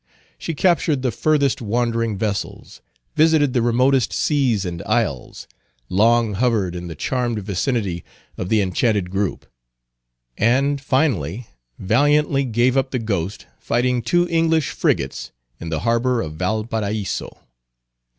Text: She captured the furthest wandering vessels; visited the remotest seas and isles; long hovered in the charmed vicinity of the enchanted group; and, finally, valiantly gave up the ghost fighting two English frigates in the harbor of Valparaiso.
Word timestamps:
She 0.39 0.55
captured 0.55 1.03
the 1.03 1.11
furthest 1.11 1.61
wandering 1.61 2.17
vessels; 2.17 2.81
visited 3.15 3.53
the 3.53 3.61
remotest 3.61 4.11
seas 4.11 4.65
and 4.65 4.81
isles; 4.87 5.47
long 5.89 6.33
hovered 6.33 6.73
in 6.73 6.87
the 6.87 6.95
charmed 6.95 7.37
vicinity 7.43 8.03
of 8.35 8.49
the 8.49 8.61
enchanted 8.61 9.11
group; 9.11 9.45
and, 10.39 10.81
finally, 10.81 11.49
valiantly 11.77 12.45
gave 12.45 12.75
up 12.77 12.89
the 12.89 12.97
ghost 12.97 13.45
fighting 13.59 14.01
two 14.01 14.27
English 14.27 14.71
frigates 14.71 15.31
in 15.59 15.69
the 15.69 15.81
harbor 15.81 16.19
of 16.19 16.33
Valparaiso. 16.33 17.37